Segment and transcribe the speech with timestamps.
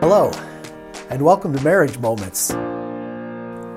[0.00, 0.30] Hello,
[1.10, 2.54] and welcome to Marriage Moments.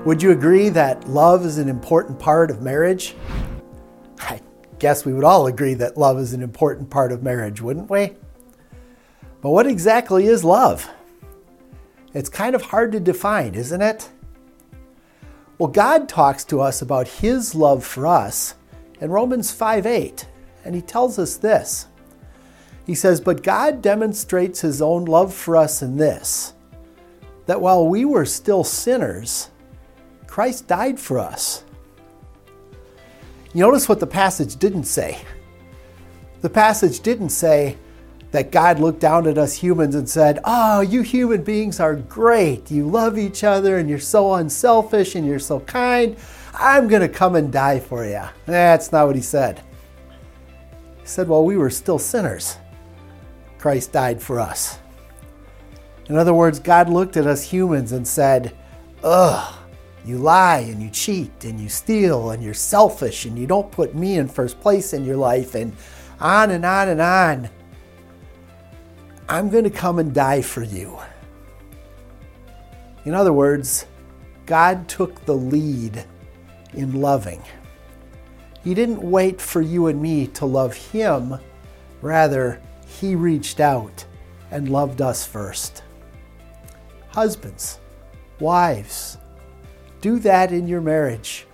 [0.06, 3.14] Would you agree that love is an important part of marriage?
[4.18, 4.40] I
[4.78, 8.14] guess we would all agree that love is an important part of marriage, wouldn't we?
[9.42, 10.88] But what exactly is love?
[12.14, 14.08] It's kind of hard to define, isn't it?
[15.58, 18.54] Well, God talks to us about His love for us
[18.98, 20.26] in Romans 5 8,
[20.64, 21.88] and He tells us this.
[22.86, 26.54] He says, But God demonstrates His own love for us in this,
[27.46, 29.50] that while we were still sinners,
[30.26, 31.64] Christ died for us.
[33.52, 35.18] You notice what the passage didn't say.
[36.40, 37.78] The passage didn't say
[38.32, 42.68] that God looked down at us humans and said, Oh, you human beings are great.
[42.68, 46.16] You love each other and you're so unselfish and you're so kind.
[46.52, 48.22] I'm going to come and die for you.
[48.44, 49.62] That's not what he said.
[51.00, 52.56] He said, Well, we were still sinners.
[53.64, 54.78] Christ died for us.
[56.10, 58.54] In other words, God looked at us humans and said,
[59.02, 59.54] Ugh,
[60.04, 63.94] you lie and you cheat and you steal and you're selfish and you don't put
[63.94, 65.74] me in first place in your life and
[66.20, 67.48] on and on and on.
[69.30, 70.98] I'm going to come and die for you.
[73.06, 73.86] In other words,
[74.44, 76.04] God took the lead
[76.74, 77.42] in loving.
[78.62, 81.38] He didn't wait for you and me to love Him,
[82.02, 82.60] rather,
[83.00, 84.04] He reached out
[84.50, 85.82] and loved us first.
[87.08, 87.80] Husbands,
[88.38, 89.18] wives,
[90.00, 91.46] do that in your marriage.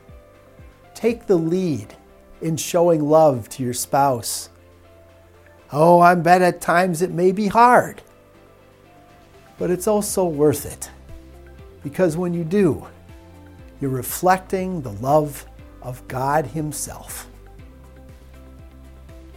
[0.94, 1.94] Take the lead
[2.42, 4.50] in showing love to your spouse.
[5.72, 8.02] Oh, I bet at times it may be hard,
[9.58, 10.91] but it's also worth it
[11.82, 12.86] because when you do,
[13.80, 15.47] you're reflecting the love
[15.80, 17.28] of God Himself.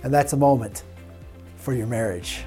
[0.04, 0.84] And that's a moment
[1.64, 2.44] for your marriage.